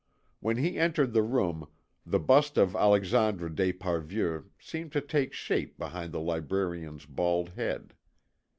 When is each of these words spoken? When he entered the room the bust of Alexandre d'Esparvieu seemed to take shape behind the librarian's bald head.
When 0.39 0.57
he 0.57 0.79
entered 0.79 1.13
the 1.13 1.21
room 1.21 1.67
the 2.07 2.17
bust 2.19 2.57
of 2.57 2.75
Alexandre 2.75 3.49
d'Esparvieu 3.49 4.45
seemed 4.57 4.91
to 4.93 5.01
take 5.01 5.31
shape 5.31 5.77
behind 5.77 6.11
the 6.11 6.19
librarian's 6.19 7.05
bald 7.05 7.49
head. 7.49 7.93